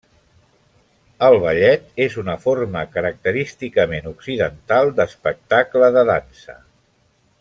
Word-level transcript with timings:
El 1.27 1.35
ballet 1.43 2.01
és 2.05 2.15
una 2.23 2.35
forma 2.45 2.83
característicament 2.95 4.09
occidental 4.13 4.91
d'espectacle 5.01 5.93
de 5.99 6.05
dansa. 6.13 6.57